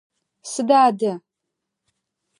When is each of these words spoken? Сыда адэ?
Сыда 0.51 0.79
адэ? 0.89 1.13